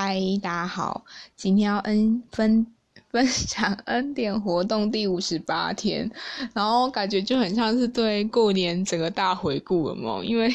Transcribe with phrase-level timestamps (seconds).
[0.00, 1.04] 嗨，大家好，
[1.34, 2.64] 今天要恩分
[3.10, 6.08] 分享恩典活动第五十八天，
[6.54, 10.54] 然后感觉就很像是对过年整个大回顾了嘛，因为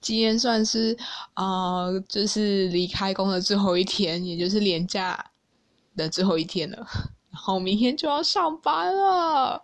[0.00, 0.96] 今天算是
[1.34, 5.32] 啊，就是离开工的最后一天，也就是年假
[5.96, 6.76] 的最后一天了，
[7.32, 9.60] 然后明天就要上班了。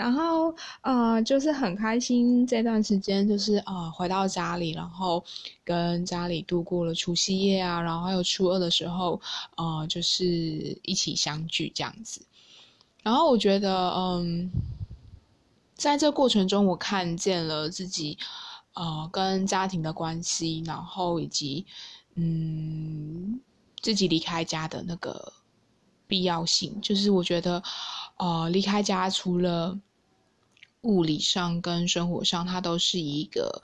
[0.00, 5.22] 然后，呃，就是很开心这段时间，就是呃回到家里，然后
[5.62, 9.20] 跟家里度过了除夕夜啊，然后还有初二的时候，
[9.58, 10.24] 呃，就是
[10.84, 12.22] 一起相聚这样子。
[13.02, 14.50] 然后我觉得，嗯，
[15.74, 18.16] 在这过程中，我看见了自己，
[18.72, 21.66] 呃，跟家庭的关系，然后以及，
[22.14, 23.38] 嗯，
[23.82, 25.30] 自己离开家的那个
[26.06, 26.80] 必要性。
[26.80, 27.62] 就是我觉得，
[28.16, 29.78] 呃，离开家除了
[30.82, 33.62] 物理上跟生活上，它都是一个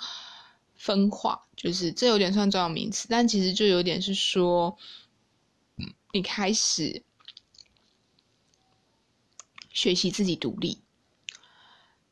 [0.74, 4.76] 分化，就是这有点算重要名词，但其实就有点是说，
[6.12, 7.02] 你开始
[9.72, 10.78] 学习自己独立。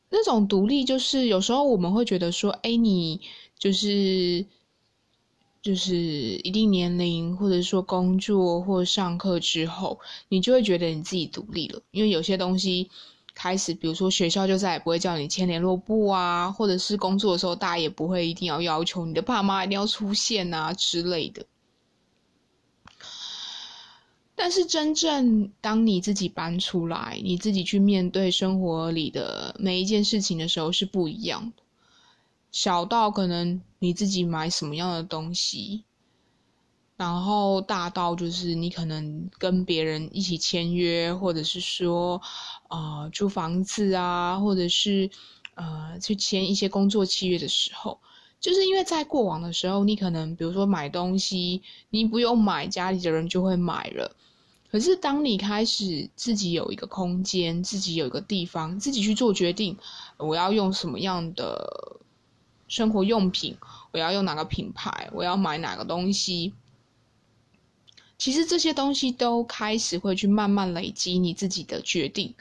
[0.09, 3.21] 那种独立，就是有时候我们会觉得说，哎，你
[3.59, 4.47] 就是
[5.61, 12.91] 就是一定年龄，或者说工作或上课之后，你就会觉得你自己独立了，因为有些东西。
[13.35, 21.45] 开始，比如说学校就再也不会叫你签联络簿啊，或者是工作的时候，大家也不会一定要要求你的爸妈一定要出现啊之类的。
[24.37, 31.63] 但是真正当你自己搬出来，你自己去面对生活里的每一件事情的时候，是不一样的。
[32.51, 35.85] 小到可能你自己买什么样的东西。
[36.97, 42.23] 然后大到就是你可能跟别人一起签约，或者是说，
[42.69, 45.11] 呃，租房子啊，或者是
[45.55, 47.99] 呃去签一些工作契约的时候，
[48.39, 54.15] 就是因为在过往的时候，你可能比如说买东西，你不用买，家里的人就会买了。
[54.71, 59.77] 可是当你开始自己有一个空间，自己有一个地方，自己去做决定，
[60.17, 61.99] 我要用什么样的
[62.69, 63.57] 生活用品，
[63.93, 66.55] 我要用哪个品牌，我要买哪个东西。
[68.17, 72.35] 其实这些东西都开始会去慢慢累积你自己的决定，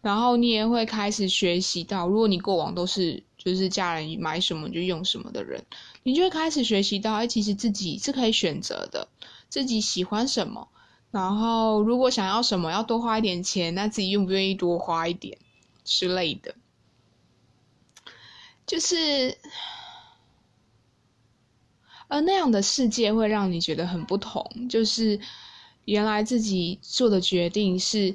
[0.00, 5.64] 然后你也会开始学习到，如果你过往都是就是家人买什么就用什么的人，
[6.02, 9.08] 你就会开始学习到，哎，其实自己是可以选择的，
[9.48, 10.68] 自己喜欢什么，
[11.10, 15.38] 然后如果想要什么要多花一点钱，那自己愿不愿意多花一点
[15.84, 16.54] 之类的，
[18.66, 19.38] 就是。
[22.14, 25.18] 而那样的世界会让你觉得很不同，就是
[25.84, 28.14] 原来自己做的决定是，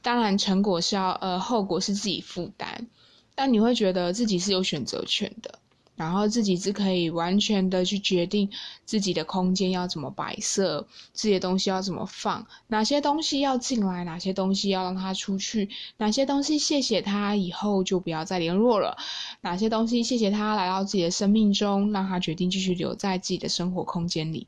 [0.00, 2.86] 当然成果是要，呃，后果是自己负担，
[3.34, 5.58] 但你会觉得自己是有选择权的。
[5.96, 8.48] 然后自己是可以完全的去决定
[8.84, 18.96] 自己的空间要怎么摆设，自己的东西要怎么放，哪些东西要进来，哪些东西要让它出去，哪些东西谢谢他以后就不要再联络了，
[19.40, 24.46] 哪些东西谢谢他来到自己的生命中，让他决定继续留在自己的生活空间里。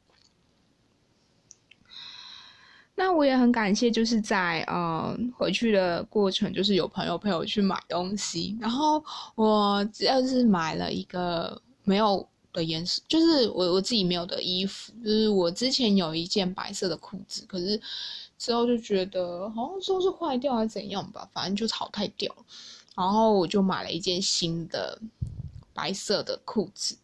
[2.98, 9.00] 那我也很感谢，就是在呃回去的过程，就是有朋友陪我去买东西，然后
[9.36, 17.80] 我只要是买了一个没有的颜色，就是我我自己没有的衣服，就是我之前有一件白色的裤子，可是
[18.36, 22.44] 之后就觉得好像说是坏掉还是怎样吧，反正就淘汰掉了，
[22.96, 25.00] 然后我就买了一件新的
[25.72, 26.96] 白色的裤子，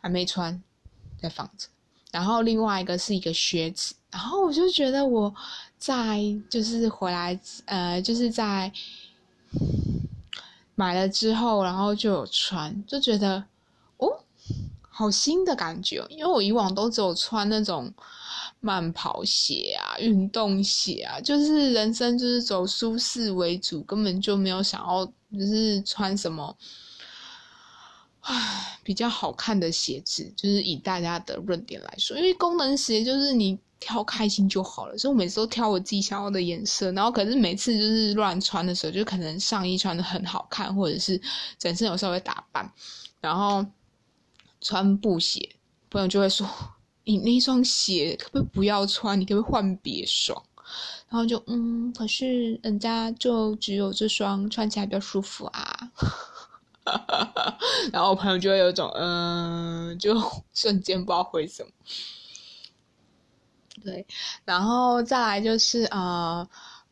[0.00, 0.62] 还没穿，
[1.20, 1.68] 在放着。
[2.10, 5.34] 然后另外一个是一个靴子，然后我就觉得我
[5.78, 8.72] 在就是回来呃就是在
[10.74, 13.44] 买了之后，然后就有穿，就觉得
[13.98, 14.24] 哦
[14.88, 17.92] 好新的感觉，因为我以往都只有穿那种
[18.60, 26.56] 慢跑鞋啊、运动鞋啊，就是人生就是走舒适为主，根本就没有想要就是穿什么。
[28.20, 36.90] 唉，比较好看的鞋子，就是以大家的论点来说，因为功能鞋就是你挑开心就好了，所以我每次都挑我自己想要的颜色。
[36.92, 41.20] 然后可是每次就是乱穿的时候，就可能上衣穿的很好看，或者是
[41.58, 42.70] 整身有稍微打扮，
[43.20, 43.64] 然后
[44.60, 45.48] 穿布鞋，
[45.90, 46.46] 朋友就会说
[47.04, 49.18] ：“你那双鞋可不可以不要穿？
[49.20, 50.42] 你可不可以换别双？”
[51.08, 55.90] 然后就嗯，可是人家就只有这双，穿起来比较舒服啊。
[57.92, 60.14] 然后我朋友就会有一种，嗯，就
[60.52, 61.70] 瞬间不知道回什么。
[63.88, 64.06] 对，
[64.44, 66.46] 然后再来就是呃，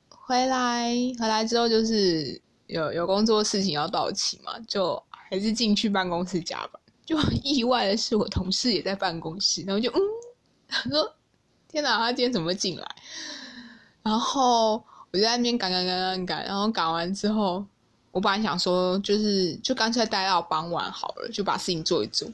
[0.08, 6.81] 回来回来之后就是有有工作事情要到期嘛，就还是进去办公室加班。
[7.04, 10.00] 就很意外的是，我同事也在办公室，然后就嗯，
[10.69, 11.14] 他说
[11.69, 12.96] 天哪，他今天怎么进来？
[14.02, 14.82] 然后
[15.12, 17.64] 我就在那边赶赶赶赶赶，然后赶完之后，
[18.10, 22.28] 我本来想说，就是就干脆待到傍晚好了，就把事情做一做。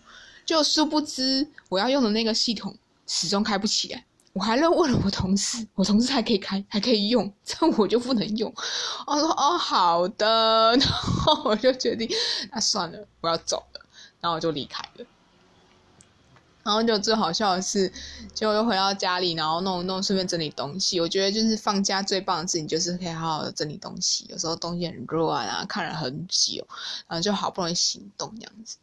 [0.46, 2.74] 就殊不知，我要用的那个系统
[3.06, 4.04] 始终开不起来。
[4.32, 8.52] 我还问问了我同事，我同事还可以开，还可以用，这我就不能用。
[9.06, 12.08] 我说哦，好的，然后我就决定，
[12.50, 13.81] 那算了，我要走了，
[14.20, 15.06] 然后我就离开了。
[16.64, 17.93] 然后就最好笑的是，
[18.32, 20.99] 就又回到家里，然后弄弄，顺便整理东西。
[21.00, 24.25] 我觉得就是放假最棒的事情，就是可以好好的整理东西。
[24.31, 26.67] 有时候东西很乱啊，看了很久，
[27.08, 28.79] 然后就好不容易行动这样子。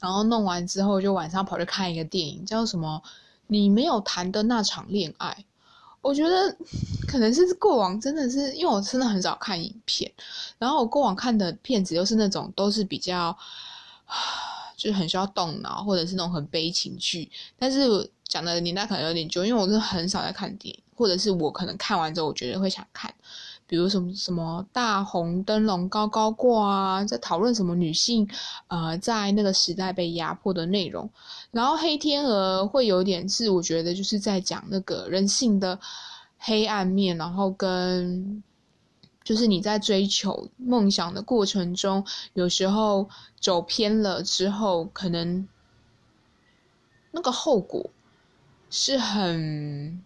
[0.00, 3.00] 然后弄完之后，就晚上跑去看一个电影，叫什么？
[3.46, 5.44] 你没有谈的那场恋爱，
[6.00, 6.56] 我觉得
[7.06, 10.10] 可能是过往真的是因为我真的很少看影片，
[10.58, 13.36] 然后我过往看的片子又是那种都是比较，
[14.76, 23.14] 就是很需要动脑或者是那种很悲情剧，但是讲的年代可能有点久，因为我是很少在看电影，或者是我可能看完之后我觉得会想看。
[23.66, 28.28] 比如什么什么大红灯笼高高挂啊，在讨论什么女性，
[28.68, 31.08] 呃，在那个时代被压迫的内容。
[31.50, 35.78] 然后黑天鹅会有点是我觉得就是在讲那个人性的
[36.38, 38.42] 黑暗面，然后跟
[39.24, 43.08] 就是你在追求梦想的过程中，有时候
[43.40, 45.48] 走偏了之后，可能
[47.10, 47.88] 那个后果
[48.68, 50.02] 是很。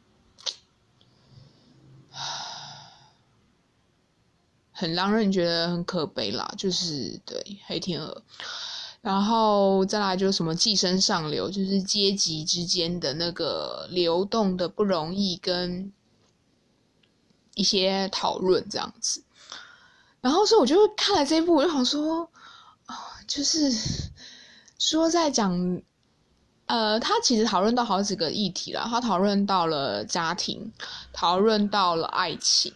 [4.79, 8.23] 很让人觉得很可悲啦，就是对黑天鹅，
[9.01, 15.93] 然后再来就是什么寄生上流，就是阶级之间的那个流动的不容易，跟
[17.57, 19.25] 一些讨论这样子。
[20.21, 22.31] 然后所以我就看了这一部，我就想说，
[23.27, 23.69] 就是
[24.79, 25.83] 说在讲，
[26.67, 30.73] 呃，他其实讨论到好几个议题了，他讨论到了家庭，
[31.13, 32.73] 讨论到了爱情。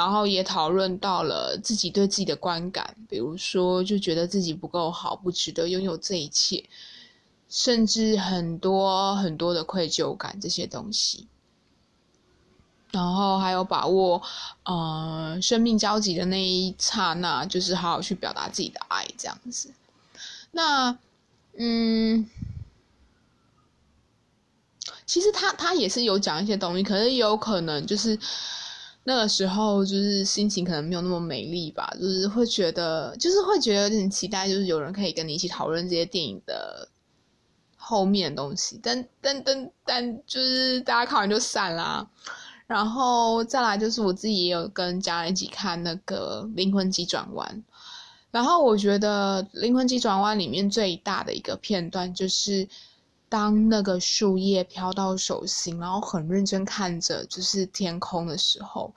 [0.00, 6.64] 然后也讨论到了自己对自己的观感，比如说就觉得自己不够好，不值得拥有这一切，
[7.50, 11.26] 甚至很多很多的愧疚感这些东西。
[12.92, 14.22] 然后还有把握，
[14.62, 19.70] 呃，生命交集的那一刹那，就是好好去表达自己的爱，这样子。
[20.52, 20.96] 那，
[21.58, 22.26] 嗯，
[25.04, 28.18] 其实他他也是有讲一些东西，可是也有可能就是。
[29.04, 36.86] 那个时候就是心情可能没有那么美丽吧，就是会觉得，就是会觉得有点期待，就是有人可以跟你一起讨论这些电影的
[37.76, 38.78] 后面的东西。
[38.82, 42.06] 但但但但就是大家看完就散啦。
[42.66, 47.64] 然后再来就是我自己也有跟家人一起看那个《灵魂急转弯》，
[48.30, 52.68] 然后我觉得《灵魂急转弯》里面最大的一个片段就是。
[53.30, 58.92] 当那个树叶飘到手心，然后很认真看着就是天空的时候，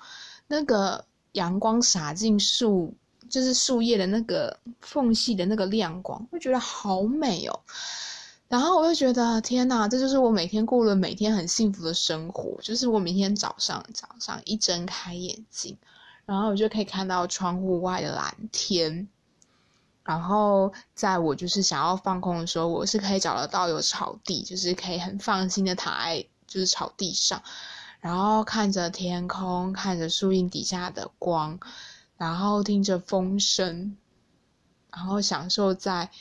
[0.47, 2.91] 那个阳光洒进树，
[3.29, 7.59] 就是树叶的那个缝隙的那个亮光，会觉得好美哦。
[8.47, 15.77] 然后我就觉得天哪，这就是我每天过了每天很幸福的生活，就是我每天早上早上一睁开眼睛，
[16.25, 19.07] 然后我就可以看到窗户外的蓝天。
[20.03, 27.41] 然后，在我就是想要放空的时候，我是可以找得到有草地，就是可以很放心的躺在就是草地上，
[28.01, 31.57] 然后看着天空，看着树荫底下的光，
[32.17, 33.95] 然后听着风声，
[34.91, 36.11] 然后享受在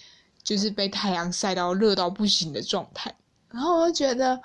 [0.45, 3.13] 就是被太阳晒到热到不行的状态。
[3.51, 4.41] 然后我就觉得，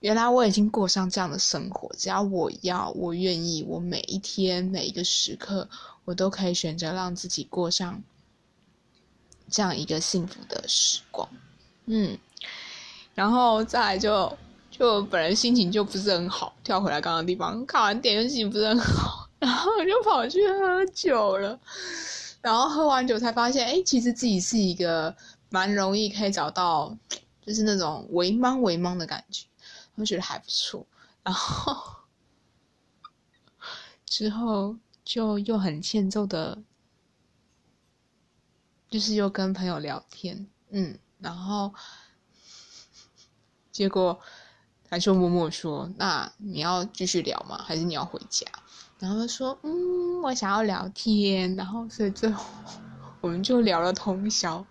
[0.00, 5.66] 原来我已经过上这样的生活，只要我要，我愿意，我每一天每一个时刻，
[6.04, 8.02] 我都可以选择让自己过上。
[9.50, 11.28] 这样一个幸福的时光，
[11.86, 12.18] 嗯，
[13.14, 14.36] 然后再就
[14.70, 21.58] 就本人心情就不是很好，跳回来刚刚地方，看完电影心情不是很好， 然后就跑去喝酒了，
[22.42, 25.16] 然后喝完酒才发现，哎，其实自己是一个
[25.48, 26.96] 蛮容易可以找到，
[27.44, 29.46] 就是那种微茫微茫的感觉，
[29.94, 30.86] 我觉得还不错，
[31.22, 31.74] 然后
[34.04, 36.58] 之后就又很欠揍的。
[38.90, 41.74] 就是又跟朋友聊天，嗯，然后
[43.70, 44.18] 结果
[44.88, 47.62] 他就默默说：“那你要继续聊吗？
[47.62, 48.46] 还是你要回家？”
[48.98, 52.44] 然后他说：“嗯，我想要聊天。”然后所以最后
[53.20, 54.64] 我们就聊了通宵，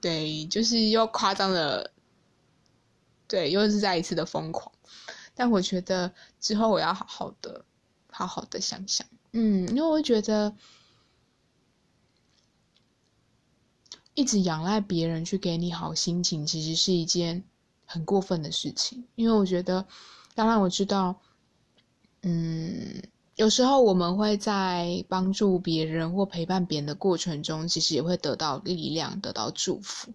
[0.00, 1.92] 对，就是又夸张了，
[3.28, 4.72] 对，又是再一次的疯狂。
[5.34, 7.64] 但我觉得之后我要好好的、
[8.10, 10.52] 好好的想想，嗯，因为我觉得。
[14.14, 17.44] 一直仰赖别人去给你好心情，其实是一件
[17.84, 19.04] 很过分的事情。
[19.14, 19.86] 因为我觉得
[20.34, 21.20] 当然我知道，
[22.22, 23.02] 嗯，
[23.36, 30.12] 有时候我们会在帮助别人或陪伴别人的过程中，其实也会得到力量，得到祝福。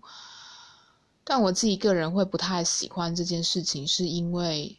[1.24, 4.78] 但我自己个人会不太喜欢这件事情，是因为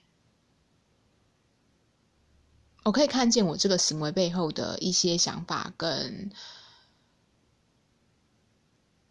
[2.85, 6.31] 我可以看见我这个行为背后的一些想法跟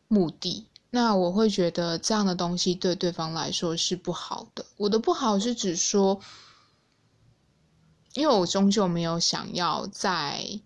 [0.08, 0.68] 目的。
[0.90, 4.66] 那我会觉得这样的东西对对方来说是不好的。
[4.78, 6.20] 我的不好是指说，
[8.14, 10.60] 因为我终究没有想要在，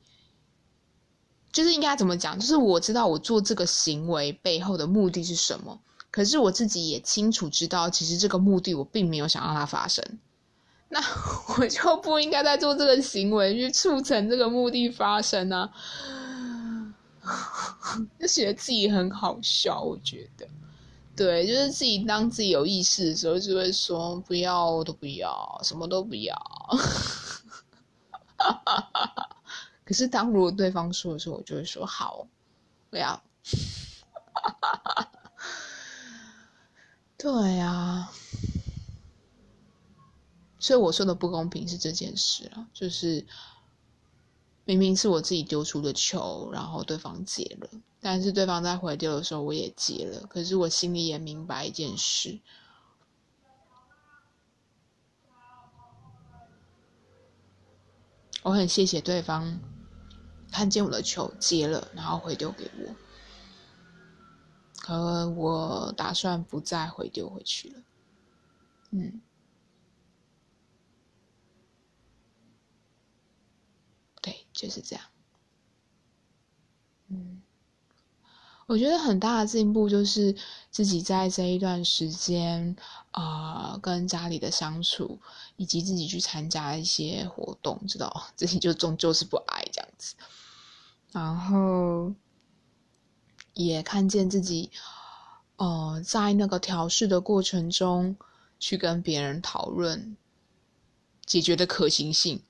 [1.51, 2.39] 就是应该怎么讲？
[2.39, 5.81] 就是我知道我做这个行为背后的目的是什么。
[6.11, 10.05] 可是我自己也清楚知道，其实这个目的我并没有想让它发生，
[10.89, 11.01] 那
[11.57, 15.71] 我就不应该在做这个行为去促成这个目的发生啊！
[18.19, 20.47] 就觉得自己很好笑，我觉得，
[21.15, 26.35] 对，就是自己当自己有意识的时候，就会说不要都不要，什么都不要。
[29.85, 32.25] 可是当如果对方说的时候，我就会说好，
[32.89, 33.21] 不要。
[37.17, 38.09] 对呀，
[40.59, 43.23] 所以我说的不公平是这件事啊，就是
[44.71, 52.39] 明明是我自己丢出的球，然后对方接了，但是对方在回丢的时候我也接了，可是我心里也明白一件事，
[58.43, 59.59] 我很谢谢对方
[60.49, 62.95] 看见我的球接了，然后回丢给我。
[64.77, 67.83] 可我打算不再回丢回去了，
[68.91, 69.21] 嗯，
[74.21, 75.03] 对，就是这样，
[77.07, 77.41] 嗯，
[78.67, 80.35] 我觉得很大的进步就是
[80.69, 82.75] 自己在这一段时间
[83.09, 85.19] 啊，跟家里的相处，
[85.55, 90.15] 以及自己去参加一些活动，知道 自己就终究是不爱这样子，
[91.11, 92.13] 然后。
[93.53, 94.71] 也看见自己，
[95.57, 98.15] 呃，在那个调试的过程中，
[98.57, 100.15] 去跟别人讨论
[101.25, 102.41] 解决的可行性，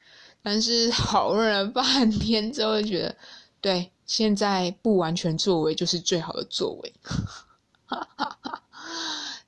[0.41, 3.15] 但是讨论了半天之后，觉得
[3.59, 6.93] 对，现在不完全作为就是最好的作为。
[7.85, 8.63] 哈哈哈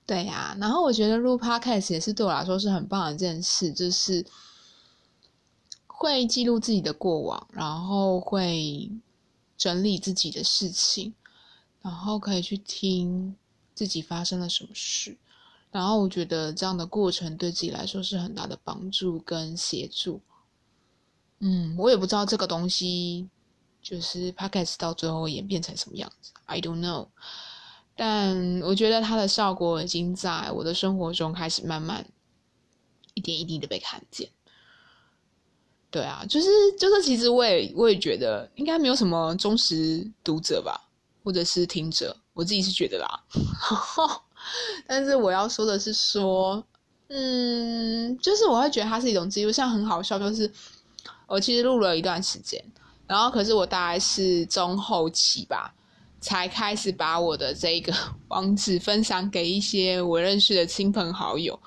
[0.06, 4.26] 对呀，然后我觉得录 podcast 也是对我来说是很棒的一件事，就是
[5.88, 8.92] 会记录自己的过往，然后会
[9.58, 11.14] 整理自己的事情。
[11.82, 13.36] 然后可以去听
[13.76, 15.18] 自己发生了什么事，
[15.70, 20.22] 然后我觉得这样的过程对自己来说是很大的帮助跟协助。
[21.44, 23.28] 嗯，我也不知道这个东西
[23.82, 27.10] 就是 podcast 到最后演变成什么样子，I don't know。
[27.96, 32.06] 但我觉得它的效果已经在我的生活中开始慢慢
[33.14, 34.30] 一点一滴的被看见。
[35.92, 36.48] 对啊，就是
[36.80, 40.90] 就是，其实我也我也觉得应该没有什么忠实读者吧。
[41.26, 43.24] 或者是听者，我自己是觉得啦，
[44.86, 46.62] 但是我要说的是说，
[47.08, 50.52] 嗯，就是我会觉得它是一种记录，像很好笑，就是
[51.28, 52.64] 我其实录了一段时间，
[53.08, 55.74] 然后可是我大概是中后期吧，
[56.20, 57.94] 才开始把我的这个
[58.30, 61.60] 网址分享给一些我认识的亲朋好友，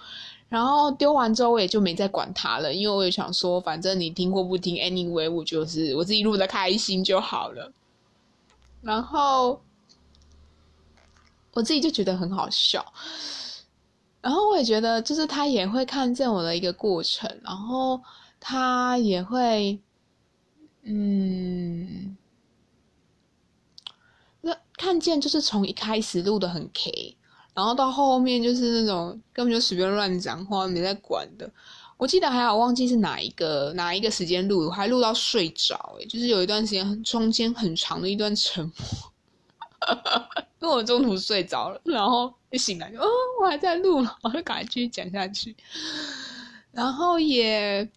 [0.49, 7.73] 然后丢完之后我也就没再管它了，因为我也想说，反正你听或不听，anyway，我就是我自己录的开心就好了。
[8.83, 9.61] 然后
[11.53, 12.85] 我自己就觉得很好笑，
[14.21, 18.01] 然后我也觉得，就是他也会看见我的一个过程，然后
[18.41, 19.81] 他也会，
[20.83, 22.17] 嗯，
[24.41, 27.17] 那看见就是从一开始录的很 K，
[27.55, 31.51] 然后到后面就是那种根本就随便乱讲话，没在管的。
[31.99, 38.75] 我记得还好，忘记是哪一个哪一个时间录，还录到睡着，哎，就是有一段时间中间很长的一段沉默，
[40.61, 43.07] 因为我中途睡着了，然后一醒来就，哦，
[43.41, 45.57] 我还在录，我就赶快继续讲下去，
[46.71, 47.91] 然后也，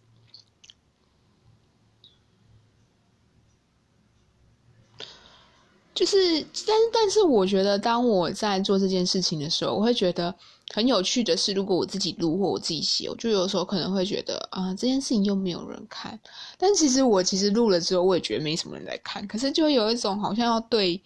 [6.00, 10.34] 就是，但但是我觉得，当我在做这件事情的时候，我会觉得。
[10.72, 16.16] 很有趣的是，如果我自己录或我自己写，我就有时候可能会觉得啊，这件事情又没有人看。
[16.56, 19.26] 但其实我其实录了之后，我也觉得没什么人在看。
[19.26, 21.02] 可是就有一种好像要对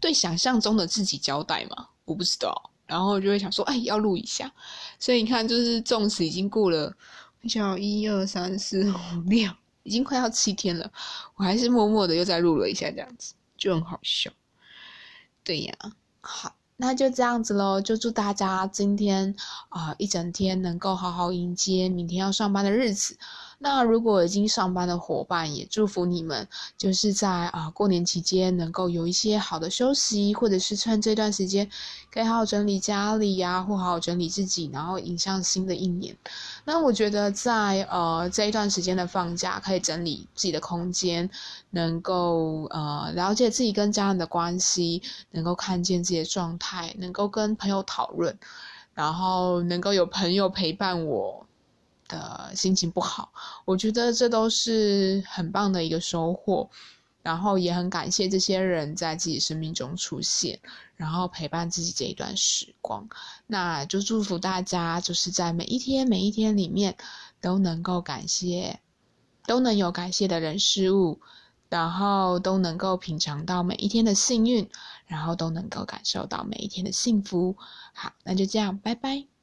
[0.00, 2.70] 对想象中的自己交代嘛，我不知道。
[2.88, 4.52] 然后就会想说，哎，要录一下。
[4.98, 6.92] 所以你看，就是纵使已经过了，
[7.48, 9.48] 叫一二三四五六，
[9.84, 10.90] 已经快要七天了，
[11.36, 14.30] 我还是默默的又在录了一下，这样子就很好笑。
[15.44, 15.74] 对呀，
[16.22, 16.54] 好。
[16.80, 19.34] 那就这样子喽，就祝大家今天
[19.68, 23.18] 啊一整天能够好好迎接明天要上班的日子。
[23.60, 26.46] 那如果已经上班的伙伴，也祝福你们，
[26.76, 31.68] 就是在啊过年期间能够有一些好的休息，或者是趁这段时间
[32.12, 36.16] 可以好好整理家里呀，或好好整理自己，然后迎向新的一年。
[36.64, 41.28] 那我觉得在呃这一段时间的放假，可以整理自己的空间，
[41.70, 48.38] 能够呃了解自己跟家人的关系，能够看见自己的状态，能够跟朋友讨论，
[48.94, 51.47] 然后能够有朋友陪伴我。
[52.08, 53.32] 的心情不好，
[53.64, 56.68] 我觉得这都是很棒的一个收获，
[57.22, 60.58] 然后也很感谢这些人在自己生命中出现，
[60.96, 63.08] 然后陪伴自己这一段时光。
[63.46, 66.96] 那就祝福大家，就是在每一天每一天里面
[67.40, 68.80] 都能够感谢，
[69.46, 71.20] 都能有感谢的人事物，
[71.68, 74.68] 然后都能够品尝到每一天的幸运，
[75.06, 77.56] 然后都能够感受到每一天的幸福。
[77.92, 79.37] 好，那就这样，拜拜。